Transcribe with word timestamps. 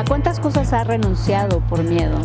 ¿A 0.00 0.04
cuántas 0.06 0.40
cosas 0.40 0.72
has 0.72 0.86
renunciado 0.86 1.60
por 1.68 1.84
miedo? 1.84 2.16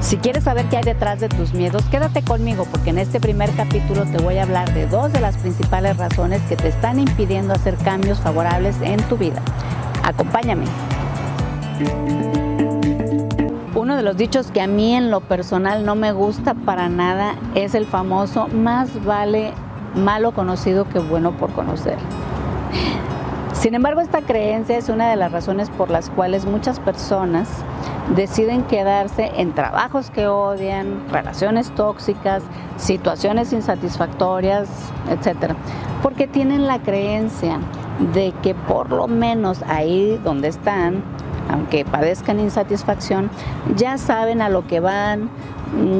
Si 0.00 0.18
quieres 0.18 0.44
saber 0.44 0.66
qué 0.66 0.76
hay 0.76 0.82
detrás 0.82 1.20
de 1.20 1.30
tus 1.30 1.54
miedos, 1.54 1.82
quédate 1.84 2.22
conmigo 2.22 2.66
porque 2.70 2.90
en 2.90 2.98
este 2.98 3.18
primer 3.18 3.50
capítulo 3.52 4.04
te 4.04 4.18
voy 4.18 4.36
a 4.36 4.42
hablar 4.42 4.74
de 4.74 4.86
dos 4.86 5.10
de 5.10 5.20
las 5.20 5.38
principales 5.38 5.96
razones 5.96 6.42
que 6.50 6.56
te 6.56 6.68
están 6.68 6.98
impidiendo 6.98 7.54
hacer 7.54 7.78
cambios 7.78 8.20
favorables 8.20 8.76
en 8.82 9.00
tu 9.04 9.16
vida. 9.16 9.40
Acompáñame. 10.04 10.66
Uno 13.74 13.96
de 13.96 14.02
los 14.02 14.18
dichos 14.18 14.50
que 14.50 14.60
a 14.60 14.66
mí 14.66 14.94
en 14.94 15.10
lo 15.10 15.22
personal 15.22 15.86
no 15.86 15.94
me 15.94 16.12
gusta 16.12 16.52
para 16.52 16.90
nada 16.90 17.36
es 17.54 17.74
el 17.74 17.86
famoso 17.86 18.48
más 18.48 19.02
vale 19.02 19.54
malo 19.94 20.32
conocido 20.32 20.86
que 20.86 20.98
bueno 20.98 21.32
por 21.38 21.52
conocer. 21.52 21.96
Sin 23.62 23.76
embargo, 23.76 24.00
esta 24.00 24.22
creencia 24.22 24.76
es 24.76 24.88
una 24.88 25.08
de 25.08 25.14
las 25.14 25.30
razones 25.30 25.70
por 25.70 25.88
las 25.88 26.10
cuales 26.10 26.46
muchas 26.46 26.80
personas 26.80 27.48
deciden 28.16 28.64
quedarse 28.64 29.30
en 29.36 29.54
trabajos 29.54 30.10
que 30.10 30.26
odian, 30.26 31.08
relaciones 31.12 31.70
tóxicas, 31.70 32.42
situaciones 32.76 33.52
insatisfactorias, 33.52 34.68
etc. 35.10 35.52
Porque 36.02 36.26
tienen 36.26 36.66
la 36.66 36.80
creencia 36.80 37.60
de 38.12 38.34
que 38.42 38.56
por 38.56 38.90
lo 38.90 39.06
menos 39.06 39.62
ahí 39.68 40.20
donde 40.24 40.48
están, 40.48 41.04
aunque 41.48 41.84
padezcan 41.84 42.40
insatisfacción, 42.40 43.30
ya 43.76 43.96
saben 43.96 44.42
a 44.42 44.48
lo 44.48 44.66
que 44.66 44.80
van, 44.80 45.30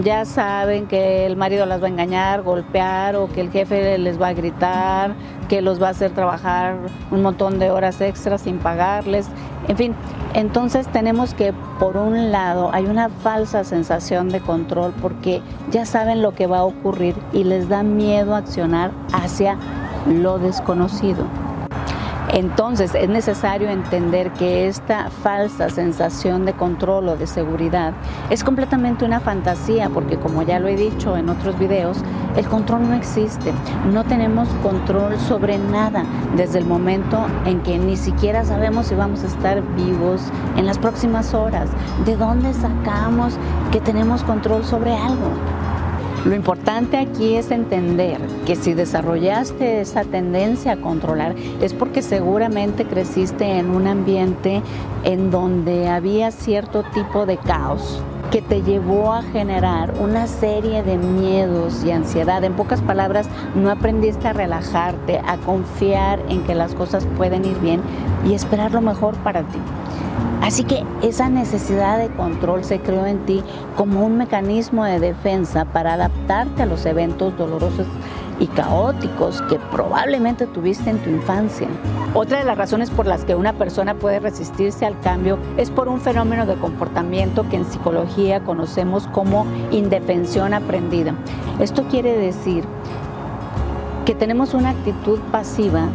ya 0.02 0.24
saben 0.24 0.86
que 0.86 1.26
el 1.26 1.36
marido 1.36 1.64
las 1.64 1.80
va 1.80 1.86
a 1.86 1.90
engañar, 1.90 2.42
golpear 2.42 3.14
o 3.14 3.28
que 3.28 3.40
el 3.40 3.50
jefe 3.50 3.96
les 3.98 4.20
va 4.20 4.28
a 4.28 4.32
gritar, 4.32 5.14
que 5.52 5.60
los 5.60 5.82
va 5.82 5.88
a 5.88 5.90
hacer 5.90 6.12
trabajar 6.12 6.78
un 7.10 7.20
montón 7.20 7.58
de 7.58 7.70
horas 7.70 8.00
extras 8.00 8.40
sin 8.40 8.56
pagarles, 8.56 9.28
en 9.68 9.76
fin. 9.76 9.94
Entonces 10.32 10.88
tenemos 10.88 11.34
que, 11.34 11.52
por 11.78 11.98
un 11.98 12.32
lado, 12.32 12.70
hay 12.72 12.86
una 12.86 13.10
falsa 13.10 13.62
sensación 13.62 14.30
de 14.30 14.40
control 14.40 14.94
porque 15.02 15.42
ya 15.70 15.84
saben 15.84 16.22
lo 16.22 16.34
que 16.34 16.46
va 16.46 16.60
a 16.60 16.64
ocurrir 16.64 17.14
y 17.34 17.44
les 17.44 17.68
da 17.68 17.82
miedo 17.82 18.34
accionar 18.34 18.92
hacia 19.12 19.58
lo 20.06 20.38
desconocido. 20.38 21.26
Entonces 22.32 22.94
es 22.94 23.10
necesario 23.10 23.68
entender 23.68 24.32
que 24.32 24.66
esta 24.66 25.10
falsa 25.10 25.68
sensación 25.68 26.46
de 26.46 26.54
control 26.54 27.10
o 27.10 27.16
de 27.16 27.26
seguridad 27.26 27.92
es 28.30 28.42
completamente 28.42 29.04
una 29.04 29.20
fantasía 29.20 29.90
porque 29.90 30.18
como 30.18 30.42
ya 30.42 30.58
lo 30.58 30.68
he 30.68 30.76
dicho 30.76 31.16
en 31.16 31.28
otros 31.28 31.58
videos, 31.58 31.98
el 32.36 32.46
control 32.46 32.88
no 32.88 32.94
existe. 32.94 33.52
No 33.92 34.04
tenemos 34.04 34.48
control 34.62 35.18
sobre 35.18 35.58
nada 35.58 36.04
desde 36.34 36.58
el 36.58 36.64
momento 36.64 37.26
en 37.44 37.60
que 37.60 37.78
ni 37.78 37.96
siquiera 37.96 38.44
sabemos 38.44 38.86
si 38.86 38.94
vamos 38.94 39.22
a 39.24 39.26
estar 39.26 39.62
vivos 39.76 40.22
en 40.56 40.64
las 40.64 40.78
próximas 40.78 41.34
horas. 41.34 41.68
¿De 42.06 42.16
dónde 42.16 42.54
sacamos 42.54 43.36
que 43.70 43.80
tenemos 43.80 44.22
control 44.24 44.64
sobre 44.64 44.94
algo? 44.94 45.51
Lo 46.24 46.36
importante 46.36 46.98
aquí 46.98 47.34
es 47.34 47.50
entender 47.50 48.20
que 48.46 48.54
si 48.54 48.74
desarrollaste 48.74 49.80
esa 49.80 50.04
tendencia 50.04 50.72
a 50.72 50.76
controlar 50.76 51.34
es 51.60 51.74
porque 51.74 52.00
seguramente 52.00 52.84
creciste 52.84 53.58
en 53.58 53.70
un 53.70 53.88
ambiente 53.88 54.62
en 55.02 55.32
donde 55.32 55.88
había 55.88 56.30
cierto 56.30 56.84
tipo 56.94 57.26
de 57.26 57.38
caos 57.38 58.00
que 58.30 58.40
te 58.40 58.62
llevó 58.62 59.12
a 59.12 59.22
generar 59.22 59.94
una 60.00 60.28
serie 60.28 60.84
de 60.84 60.96
miedos 60.96 61.82
y 61.84 61.90
ansiedad. 61.90 62.44
En 62.44 62.54
pocas 62.54 62.80
palabras, 62.82 63.28
no 63.56 63.68
aprendiste 63.68 64.28
a 64.28 64.32
relajarte, 64.32 65.20
a 65.26 65.38
confiar 65.38 66.20
en 66.28 66.44
que 66.44 66.54
las 66.54 66.72
cosas 66.74 67.04
pueden 67.16 67.44
ir 67.44 67.58
bien 67.58 67.82
y 68.24 68.34
esperar 68.34 68.70
lo 68.70 68.80
mejor 68.80 69.16
para 69.16 69.42
ti. 69.42 69.58
Así 70.42 70.64
que 70.64 70.84
esa 71.02 71.28
necesidad 71.28 71.98
de 71.98 72.08
control 72.08 72.64
se 72.64 72.80
creó 72.80 73.06
en 73.06 73.24
ti 73.24 73.42
como 73.76 74.04
un 74.04 74.18
mecanismo 74.18 74.84
de 74.84 74.98
defensa 74.98 75.64
para 75.64 75.94
adaptarte 75.94 76.64
a 76.64 76.66
los 76.66 76.84
eventos 76.84 77.36
dolorosos 77.38 77.86
y 78.40 78.48
caóticos 78.48 79.40
que 79.42 79.60
probablemente 79.70 80.48
tuviste 80.48 80.90
en 80.90 80.98
tu 80.98 81.10
infancia. 81.10 81.68
Otra 82.12 82.40
de 82.40 82.44
las 82.44 82.58
razones 82.58 82.90
por 82.90 83.06
las 83.06 83.24
que 83.24 83.36
una 83.36 83.52
persona 83.52 83.94
puede 83.94 84.18
resistirse 84.18 84.84
al 84.84 84.98
cambio 84.98 85.38
es 85.56 85.70
por 85.70 85.86
un 85.86 86.00
fenómeno 86.00 86.44
de 86.44 86.56
comportamiento 86.56 87.48
que 87.48 87.56
en 87.56 87.64
psicología 87.64 88.40
conocemos 88.40 89.06
como 89.06 89.46
indefensión 89.70 90.54
aprendida. 90.54 91.14
Esto 91.60 91.84
quiere 91.84 92.18
decir 92.18 92.64
que 94.04 94.16
tenemos 94.16 94.54
una 94.54 94.70
actitud 94.70 95.20
pasiva 95.30 95.88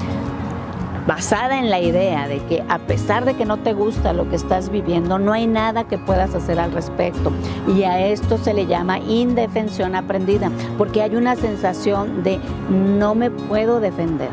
basada 1.08 1.58
en 1.58 1.70
la 1.70 1.80
idea 1.80 2.28
de 2.28 2.40
que 2.42 2.64
a 2.68 2.80
pesar 2.80 3.24
de 3.24 3.34
que 3.34 3.46
no 3.46 3.58
te 3.58 3.74
gusta 3.74 4.12
lo 4.12 4.30
que 4.30 4.36
estás 4.36 4.70
viviendo, 4.70 5.18
no 5.18 5.32
hay 5.32 5.48
nada 5.48 5.86
que 5.86 5.98
puedas 5.98 6.36
hacer 6.36 6.60
al 6.60 6.74
respecto. 6.74 7.32
Y 7.66 7.84
a 7.84 8.06
esto 8.06 8.38
se 8.38 8.54
le 8.54 8.68
llama 8.68 9.00
indefensión 9.00 9.96
aprendida, 9.96 10.52
porque 10.78 11.02
hay 11.02 11.16
una 11.16 11.38
sensación 11.38 12.24
de 12.24 12.40
no 12.70 13.16
me 13.16 13.32
puedo 13.32 13.80
defender. 13.80 14.30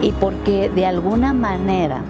Y 0.00 0.12
porque 0.12 0.70
de 0.70 0.86
alguna 0.86 1.34
manera 1.34 2.00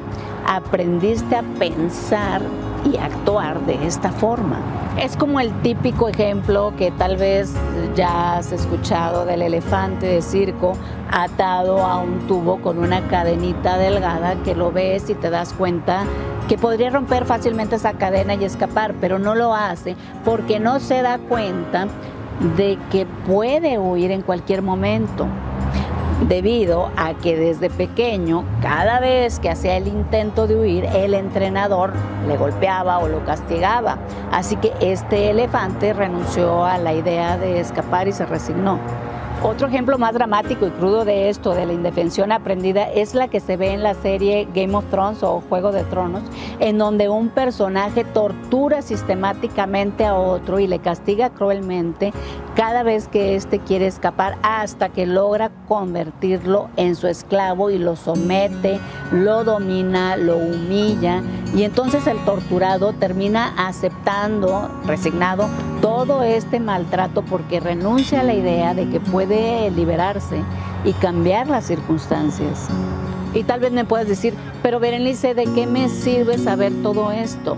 aprendiste 0.47 1.35
a 1.35 1.43
pensar 1.59 2.43
y 2.85 2.97
actuar 2.97 3.61
de 3.67 3.87
esta 3.87 4.11
forma. 4.11 4.59
Es 4.99 5.17
como 5.17 5.41
el 5.41 5.53
típico 5.63 6.09
ejemplo 6.09 6.73
que 6.77 6.91
tal 6.91 7.17
vez 7.17 7.55
ya 7.95 8.37
has 8.37 8.53
escuchado 8.53 9.25
del 9.25 9.43
elefante 9.43 10.07
de 10.07 10.23
circo 10.23 10.73
atado 11.11 11.79
a 11.85 11.99
un 11.99 12.27
tubo 12.27 12.61
con 12.61 12.79
una 12.79 13.07
cadenita 13.09 13.77
delgada 13.79 14.35
que 14.45 14.55
lo 14.55 14.73
ves 14.73 15.09
y 15.11 15.15
te 15.15 15.31
das 15.31 15.53
cuenta 15.53 16.05
que 16.49 16.59
podría 16.59 16.91
romper 16.91 17.25
fácilmente 17.27 17.77
esa 17.77 17.93
cadena 17.95 18.35
y 18.35 18.45
escapar, 18.45 18.95
pero 19.01 19.19
no 19.19 19.35
lo 19.35 19.55
hace 19.55 19.97
porque 20.25 20.59
no 20.59 20.81
se 20.81 21.03
da 21.03 21.19
cuenta 21.19 21.87
de 22.57 22.79
que 22.91 23.07
puede 23.27 23.79
huir 23.79 24.11
en 24.11 24.23
cualquier 24.23 24.63
momento 24.63 25.27
debido 26.29 26.91
a 26.97 27.15
que 27.15 27.37
desde 27.37 27.71
pequeño, 27.71 28.45
cada 28.61 29.01
vez 29.01 29.41
que 29.41 29.51
hacía 29.51 29.77
el 29.77 29.89
intento 29.89 30.47
de 30.47 30.57
huir, 30.57 30.85
el 30.85 31.15
entrenador 31.15 31.93
le 32.29 32.37
golpeaba 32.37 32.99
o 32.99 33.09
lo 33.09 33.25
castigaba. 33.25 33.99
Así 34.31 34.57
que 34.57 34.73
este 34.81 35.31
elefante 35.31 35.93
renunció 35.93 36.65
a 36.65 36.79
la 36.79 36.93
idea 36.93 37.39
de 37.39 37.61
escapar 37.61 38.09
y 38.09 38.13
se 38.13 38.27
resignó. 38.27 38.79
Otro 39.43 39.69
ejemplo 39.69 39.97
más 39.97 40.13
dramático 40.13 40.67
y 40.67 40.71
crudo 40.71 41.07
de 41.07 41.31
esto, 41.31 41.55
de 41.55 41.65
la 41.65 41.73
indefensión 41.73 42.31
aprendida, 42.31 42.91
es 42.91 43.15
la 43.15 43.29
que 43.29 43.41
se 43.41 43.57
ve 43.57 43.73
en 43.73 43.83
la 43.83 43.95
serie 43.95 44.47
Game 44.55 44.77
of 44.77 44.85
Thrones 44.91 45.23
o 45.23 45.43
Juego 45.49 45.73
de 45.73 45.83
Tronos, 45.85 46.23
en 46.59 46.77
donde 46.77 47.09
un 47.09 47.31
personaje 47.31 48.05
tortura 48.05 48.83
sistemáticamente 48.83 50.05
a 50.05 50.15
otro 50.15 50.61
y 50.61 50.67
le 50.67 50.79
castiga 50.81 51.31
cruelmente 51.31 52.13
cada 52.55 52.83
vez 52.83 53.09
que 53.09 53.35
éste 53.35 53.61
quiere 53.61 53.87
escapar 53.87 54.37
hasta 54.43 54.91
que 54.91 55.07
logra 55.07 55.51
convertirlo 55.67 56.69
en 56.77 56.95
su 56.95 57.07
esclavo 57.07 57.71
y 57.71 57.79
lo 57.79 57.97
somete, 57.97 58.79
lo 59.11 59.45
domina, 59.45 60.17
lo 60.17 60.37
humilla. 60.37 61.23
Y 61.55 61.63
entonces 61.63 62.07
el 62.07 62.23
torturado 62.27 62.93
termina 62.93 63.55
aceptando, 63.57 64.69
resignado, 64.85 65.49
todo 65.91 66.23
este 66.23 66.61
maltrato 66.61 67.23
porque 67.23 67.59
renuncia 67.59 68.21
a 68.21 68.23
la 68.23 68.33
idea 68.33 68.75
de 68.75 68.89
que 68.89 69.01
puede 69.01 69.63
de 69.63 69.71
liberarse 69.73 70.41
y 70.85 70.93
cambiar 70.93 71.49
las 71.49 71.65
circunstancias. 71.65 72.69
Y 73.35 73.43
tal 73.43 73.59
vez 73.59 73.73
me 73.73 73.85
puedas 73.85 74.07
decir, 74.07 74.35
pero 74.63 74.79
Berenice, 74.79 75.35
¿de 75.35 75.47
qué 75.53 75.67
me 75.67 75.89
sirve 75.89 76.39
saber 76.39 76.73
todo 76.85 77.11
esto? 77.11 77.57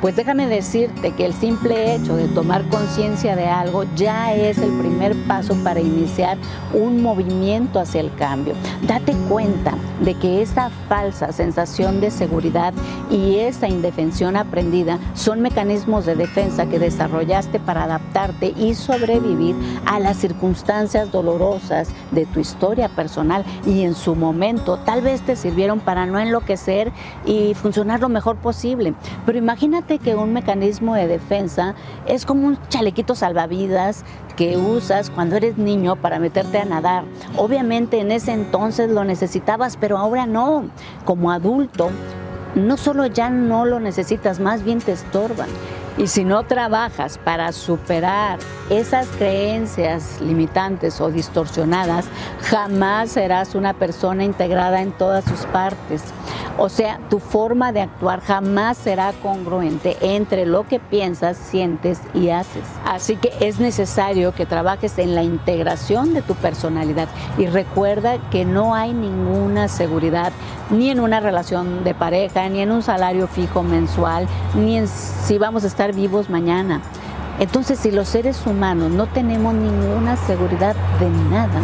Pues 0.00 0.14
déjame 0.14 0.46
decirte 0.46 1.10
que 1.10 1.26
el 1.26 1.34
simple 1.34 1.96
hecho 1.96 2.14
de 2.14 2.28
tomar 2.28 2.64
conciencia 2.68 3.34
de 3.34 3.48
algo 3.48 3.82
ya 3.96 4.32
es 4.32 4.58
el 4.58 4.70
primer 4.78 5.16
paso 5.26 5.56
para 5.64 5.80
iniciar 5.80 6.38
un 6.72 7.02
movimiento 7.02 7.80
hacia 7.80 8.02
el 8.02 8.14
cambio. 8.14 8.54
Date 8.86 9.12
cuenta 9.28 9.74
de 10.00 10.14
que 10.14 10.40
esa 10.40 10.70
falsa 10.88 11.32
sensación 11.32 12.00
de 12.00 12.12
seguridad 12.12 12.72
y 13.10 13.40
esa 13.40 13.66
indefensión 13.66 14.36
aprendida 14.36 15.00
son 15.14 15.40
mecanismos 15.40 16.06
de 16.06 16.14
defensa 16.14 16.66
que 16.66 16.78
desarrollaste 16.78 17.58
para 17.58 17.82
adaptarte 17.82 18.54
y 18.56 18.76
sobrevivir 18.76 19.56
a 19.84 19.98
las 19.98 20.18
circunstancias 20.18 21.10
dolorosas 21.10 21.88
de 22.12 22.24
tu 22.24 22.38
historia 22.38 22.88
personal 22.88 23.44
y 23.66 23.82
en 23.82 23.96
su 23.96 24.14
momento 24.14 24.78
tal 24.78 25.02
vez 25.02 25.22
te 25.22 25.34
sirvieron 25.34 25.80
para 25.80 26.06
no 26.06 26.20
enloquecer 26.20 26.92
y 27.26 27.54
funcionar 27.54 27.98
lo 27.98 28.08
mejor 28.08 28.36
posible. 28.36 28.94
Pero 29.26 29.38
imagínate 29.38 29.87
que 29.96 30.14
un 30.14 30.34
mecanismo 30.34 30.94
de 30.94 31.06
defensa 31.06 31.74
es 32.06 32.26
como 32.26 32.46
un 32.46 32.58
chalequito 32.68 33.14
salvavidas 33.14 34.04
que 34.36 34.58
usas 34.58 35.08
cuando 35.08 35.36
eres 35.36 35.56
niño 35.56 35.96
para 35.96 36.18
meterte 36.18 36.58
a 36.58 36.66
nadar. 36.66 37.04
Obviamente 37.36 38.00
en 38.00 38.12
ese 38.12 38.32
entonces 38.32 38.90
lo 38.90 39.04
necesitabas, 39.04 39.78
pero 39.78 39.96
ahora 39.96 40.26
no. 40.26 40.68
Como 41.06 41.32
adulto, 41.32 41.90
no 42.54 42.76
solo 42.76 43.06
ya 43.06 43.30
no 43.30 43.64
lo 43.64 43.80
necesitas, 43.80 44.38
más 44.38 44.62
bien 44.62 44.80
te 44.80 44.92
estorban. 44.92 45.48
Y 45.96 46.06
si 46.06 46.24
no 46.24 46.44
trabajas 46.44 47.18
para 47.18 47.50
superar 47.50 48.38
esas 48.70 49.08
creencias 49.18 50.20
limitantes 50.20 51.00
o 51.00 51.10
distorsionadas, 51.10 52.04
jamás 52.42 53.10
serás 53.10 53.56
una 53.56 53.74
persona 53.74 54.22
integrada 54.22 54.80
en 54.82 54.92
todas 54.92 55.24
sus 55.24 55.40
partes. 55.46 56.04
O 56.60 56.68
sea, 56.68 56.98
tu 57.08 57.20
forma 57.20 57.70
de 57.70 57.82
actuar 57.82 58.20
jamás 58.20 58.76
será 58.76 59.12
congruente 59.22 59.96
entre 60.00 60.44
lo 60.44 60.66
que 60.66 60.80
piensas, 60.80 61.36
sientes 61.36 62.00
y 62.14 62.30
haces. 62.30 62.64
Así 62.84 63.14
que 63.14 63.32
es 63.38 63.60
necesario 63.60 64.34
que 64.34 64.44
trabajes 64.44 64.98
en 64.98 65.14
la 65.14 65.22
integración 65.22 66.14
de 66.14 66.22
tu 66.22 66.34
personalidad 66.34 67.06
y 67.38 67.46
recuerda 67.46 68.18
que 68.30 68.44
no 68.44 68.74
hay 68.74 68.92
ninguna 68.92 69.68
seguridad 69.68 70.32
ni 70.70 70.90
en 70.90 70.98
una 70.98 71.20
relación 71.20 71.84
de 71.84 71.94
pareja, 71.94 72.48
ni 72.48 72.60
en 72.60 72.72
un 72.72 72.82
salario 72.82 73.28
fijo 73.28 73.62
mensual, 73.62 74.26
ni 74.56 74.78
en 74.78 74.88
si 74.88 75.38
vamos 75.38 75.62
a 75.62 75.68
estar 75.68 75.94
vivos 75.94 76.28
mañana. 76.28 76.82
Entonces, 77.38 77.78
si 77.78 77.92
los 77.92 78.08
seres 78.08 78.44
humanos 78.46 78.90
no 78.90 79.06
tenemos 79.06 79.54
ninguna 79.54 80.16
seguridad 80.16 80.74
de 80.98 81.08
nada, 81.30 81.60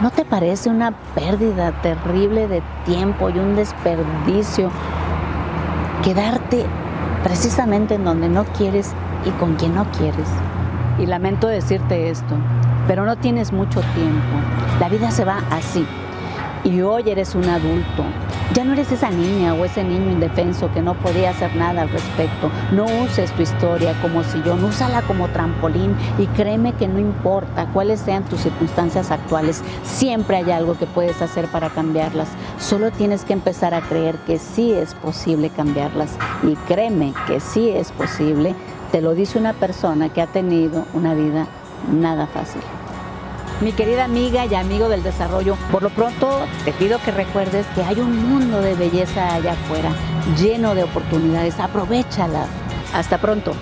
¿No 0.00 0.10
te 0.10 0.24
parece 0.24 0.70
una 0.70 0.92
pérdida 1.14 1.72
terrible 1.82 2.48
de 2.48 2.62
tiempo 2.86 3.28
y 3.28 3.38
un 3.38 3.54
desperdicio 3.54 4.70
quedarte 6.02 6.64
precisamente 7.22 7.96
en 7.96 8.04
donde 8.04 8.30
no 8.30 8.44
quieres 8.44 8.94
y 9.26 9.30
con 9.32 9.56
quien 9.56 9.74
no 9.74 9.84
quieres? 9.90 10.26
Y 10.98 11.04
lamento 11.04 11.48
decirte 11.48 12.08
esto, 12.08 12.34
pero 12.88 13.04
no 13.04 13.16
tienes 13.16 13.52
mucho 13.52 13.82
tiempo. 13.94 14.36
La 14.80 14.88
vida 14.88 15.10
se 15.10 15.26
va 15.26 15.40
así. 15.50 15.86
Y 16.64 16.80
hoy 16.82 17.10
eres 17.10 17.34
un 17.34 17.44
adulto 17.44 18.04
ya 18.52 18.64
no 18.64 18.72
eres 18.72 18.90
esa 18.90 19.10
niña 19.10 19.54
o 19.54 19.64
ese 19.64 19.84
niño 19.84 20.10
indefenso 20.10 20.72
que 20.72 20.82
no 20.82 20.94
podía 20.94 21.30
hacer 21.30 21.54
nada 21.54 21.82
al 21.82 21.88
respecto. 21.88 22.50
No 22.72 22.84
uses 22.84 23.30
tu 23.32 23.42
historia 23.42 23.94
como 24.02 24.24
si 24.24 24.42
yo, 24.42 24.56
no 24.56 24.68
úsala 24.68 25.02
como 25.02 25.28
trampolín 25.28 25.94
y 26.18 26.26
créeme 26.26 26.72
que 26.72 26.88
no 26.88 26.98
importa 26.98 27.70
cuáles 27.72 28.00
sean 28.00 28.24
tus 28.24 28.40
circunstancias 28.40 29.12
actuales, 29.12 29.62
siempre 29.84 30.38
hay 30.38 30.50
algo 30.50 30.76
que 30.76 30.86
puedes 30.86 31.22
hacer 31.22 31.46
para 31.46 31.70
cambiarlas. 31.70 32.28
Solo 32.58 32.90
tienes 32.90 33.24
que 33.24 33.34
empezar 33.34 33.72
a 33.72 33.82
creer 33.82 34.16
que 34.26 34.38
sí 34.38 34.72
es 34.72 34.94
posible 34.94 35.50
cambiarlas 35.50 36.16
y 36.42 36.56
créeme 36.66 37.14
que 37.28 37.38
sí 37.38 37.68
es 37.68 37.92
posible. 37.92 38.56
Te 38.90 39.00
lo 39.00 39.14
dice 39.14 39.38
una 39.38 39.52
persona 39.52 40.08
que 40.08 40.22
ha 40.22 40.26
tenido 40.26 40.86
una 40.92 41.14
vida 41.14 41.46
nada 41.92 42.26
fácil 42.26 42.62
mi 43.60 43.72
querida 43.72 44.04
amiga 44.04 44.46
y 44.46 44.54
amigo 44.54 44.88
del 44.88 45.02
desarrollo, 45.02 45.56
por 45.70 45.82
lo 45.82 45.90
pronto 45.90 46.46
te 46.64 46.72
pido 46.72 46.98
que 47.02 47.10
recuerdes 47.10 47.66
que 47.74 47.82
hay 47.82 48.00
un 48.00 48.28
mundo 48.28 48.60
de 48.62 48.74
belleza 48.74 49.34
allá 49.34 49.52
afuera, 49.52 49.90
lleno 50.38 50.74
de 50.74 50.84
oportunidades. 50.84 51.58
Aprovechalas. 51.60 52.48
Hasta 52.94 53.18
pronto. 53.18 53.52